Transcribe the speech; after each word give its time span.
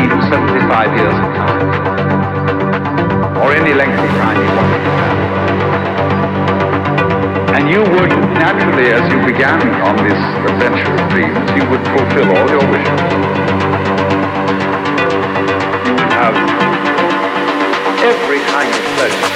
15 0.00 0.16
to 0.16 0.24
75 0.30 0.96
years 0.96 1.12
of 1.12 1.28
time, 1.36 1.60
or 3.36 3.52
any 3.52 3.74
length 3.74 3.98
of 3.98 4.08
time 4.16 4.36
you 4.40 4.48
want. 4.56 4.72
And 7.56 7.68
you 7.68 7.80
would 7.80 8.08
naturally, 8.40 8.86
as 8.92 9.12
you 9.12 9.20
began 9.26 9.60
on 9.84 9.96
this 9.96 10.16
adventure 10.48 10.94
of 10.94 11.10
dreams, 11.10 11.36
you 11.52 11.68
would 11.68 11.84
fulfill 11.92 12.32
all 12.34 12.48
your 12.48 12.64
wishes. 12.70 13.00
You 15.84 15.92
would 15.92 16.12
have 16.16 16.34
every 18.00 18.40
kind 18.48 18.72
of 18.72 18.80
pleasure. 18.96 19.30